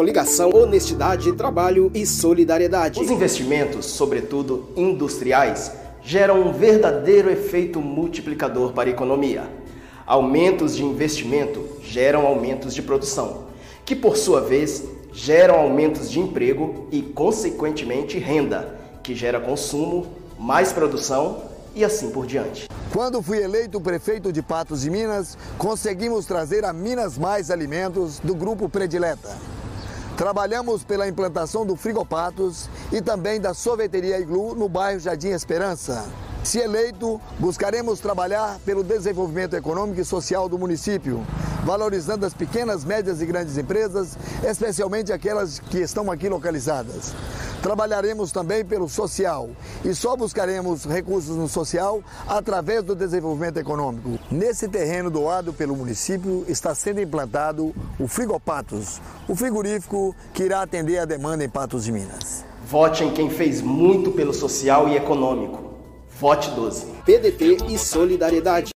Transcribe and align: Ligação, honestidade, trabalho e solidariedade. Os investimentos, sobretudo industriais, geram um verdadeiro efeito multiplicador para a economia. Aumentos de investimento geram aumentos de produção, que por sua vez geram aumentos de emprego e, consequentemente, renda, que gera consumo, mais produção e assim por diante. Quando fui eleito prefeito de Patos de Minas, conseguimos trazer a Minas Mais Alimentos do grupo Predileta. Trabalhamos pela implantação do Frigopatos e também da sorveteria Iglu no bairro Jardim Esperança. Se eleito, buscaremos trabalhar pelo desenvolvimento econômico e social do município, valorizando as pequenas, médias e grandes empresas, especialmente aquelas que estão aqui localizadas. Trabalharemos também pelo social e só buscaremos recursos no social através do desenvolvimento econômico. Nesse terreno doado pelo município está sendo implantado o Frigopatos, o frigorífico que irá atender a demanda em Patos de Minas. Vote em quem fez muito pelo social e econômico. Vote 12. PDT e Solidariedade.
Ligação, 0.00 0.50
honestidade, 0.54 1.32
trabalho 1.32 1.90
e 1.92 2.06
solidariedade. 2.06 3.00
Os 3.00 3.10
investimentos, 3.10 3.86
sobretudo 3.86 4.68
industriais, 4.76 5.72
geram 6.04 6.40
um 6.40 6.52
verdadeiro 6.52 7.28
efeito 7.28 7.80
multiplicador 7.80 8.72
para 8.72 8.88
a 8.88 8.92
economia. 8.92 9.50
Aumentos 10.06 10.76
de 10.76 10.84
investimento 10.84 11.64
geram 11.82 12.28
aumentos 12.28 12.76
de 12.76 12.80
produção, 12.80 13.46
que 13.84 13.96
por 13.96 14.16
sua 14.16 14.40
vez 14.40 14.84
geram 15.12 15.56
aumentos 15.56 16.08
de 16.08 16.20
emprego 16.20 16.86
e, 16.92 17.02
consequentemente, 17.02 18.18
renda, 18.18 18.78
que 19.02 19.16
gera 19.16 19.40
consumo, 19.40 20.06
mais 20.38 20.72
produção 20.72 21.42
e 21.74 21.84
assim 21.84 22.10
por 22.10 22.24
diante. 22.24 22.68
Quando 22.92 23.20
fui 23.20 23.42
eleito 23.42 23.80
prefeito 23.80 24.32
de 24.32 24.42
Patos 24.42 24.82
de 24.82 24.90
Minas, 24.90 25.36
conseguimos 25.58 26.24
trazer 26.24 26.64
a 26.64 26.72
Minas 26.72 27.18
Mais 27.18 27.50
Alimentos 27.50 28.20
do 28.20 28.32
grupo 28.32 28.68
Predileta. 28.68 29.57
Trabalhamos 30.18 30.82
pela 30.82 31.06
implantação 31.06 31.64
do 31.64 31.76
Frigopatos 31.76 32.68
e 32.90 33.00
também 33.00 33.40
da 33.40 33.54
sorveteria 33.54 34.18
Iglu 34.18 34.52
no 34.56 34.68
bairro 34.68 34.98
Jardim 34.98 35.28
Esperança. 35.28 36.04
Se 36.42 36.58
eleito, 36.58 37.20
buscaremos 37.38 38.00
trabalhar 38.00 38.58
pelo 38.66 38.82
desenvolvimento 38.82 39.54
econômico 39.54 40.00
e 40.00 40.04
social 40.04 40.48
do 40.48 40.58
município, 40.58 41.24
valorizando 41.64 42.26
as 42.26 42.34
pequenas, 42.34 42.84
médias 42.84 43.20
e 43.20 43.26
grandes 43.26 43.56
empresas, 43.56 44.18
especialmente 44.42 45.12
aquelas 45.12 45.60
que 45.60 45.78
estão 45.78 46.10
aqui 46.10 46.28
localizadas. 46.28 47.14
Trabalharemos 47.62 48.30
também 48.30 48.64
pelo 48.64 48.88
social 48.88 49.50
e 49.84 49.94
só 49.94 50.16
buscaremos 50.16 50.84
recursos 50.84 51.36
no 51.36 51.48
social 51.48 52.02
através 52.26 52.82
do 52.84 52.94
desenvolvimento 52.94 53.58
econômico. 53.58 54.18
Nesse 54.30 54.68
terreno 54.68 55.10
doado 55.10 55.52
pelo 55.52 55.74
município 55.74 56.44
está 56.48 56.74
sendo 56.74 57.00
implantado 57.00 57.74
o 57.98 58.06
Frigopatos, 58.06 59.00
o 59.28 59.34
frigorífico 59.34 60.14
que 60.32 60.44
irá 60.44 60.62
atender 60.62 60.98
a 60.98 61.04
demanda 61.04 61.44
em 61.44 61.48
Patos 61.48 61.84
de 61.84 61.92
Minas. 61.92 62.44
Vote 62.66 63.02
em 63.02 63.10
quem 63.12 63.30
fez 63.30 63.60
muito 63.60 64.12
pelo 64.12 64.32
social 64.32 64.88
e 64.88 64.96
econômico. 64.96 65.68
Vote 66.20 66.50
12. 66.50 66.86
PDT 67.04 67.58
e 67.68 67.78
Solidariedade. 67.78 68.66